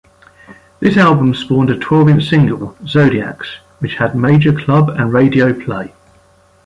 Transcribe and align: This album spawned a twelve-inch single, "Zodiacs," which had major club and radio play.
This 0.79 0.97
album 0.97 1.35
spawned 1.35 1.69
a 1.69 1.77
twelve-inch 1.77 2.27
single, 2.27 2.75
"Zodiacs," 2.87 3.57
which 3.77 3.97
had 3.97 4.15
major 4.15 4.51
club 4.51 4.89
and 4.89 5.13
radio 5.13 5.53
play. 5.53 5.93